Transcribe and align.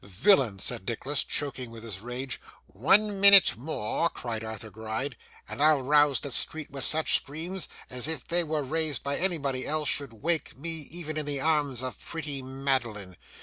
'Villain!' 0.03 0.57
said 0.57 0.87
Nicholas, 0.89 1.23
choking 1.23 1.69
with 1.69 1.83
his 1.83 1.99
rage. 1.99 2.41
'One 2.65 3.19
minute 3.19 3.55
more,' 3.55 4.09
cried 4.09 4.43
Arthur 4.43 4.71
Gride, 4.71 5.15
'and 5.47 5.61
I'll 5.61 5.83
rouse 5.83 6.21
the 6.21 6.31
street 6.31 6.71
with 6.71 6.83
such 6.83 7.13
screams, 7.13 7.67
as, 7.87 8.07
if 8.07 8.27
they 8.27 8.43
were 8.43 8.63
raised 8.63 9.03
by 9.03 9.17
anybody 9.19 9.63
else, 9.67 9.89
should 9.89 10.13
wake 10.13 10.57
me 10.57 10.71
even 10.89 11.17
in 11.17 11.27
the 11.27 11.39
arms 11.39 11.83
of 11.83 11.99
pretty 11.99 12.41
Madeline. 12.41 13.15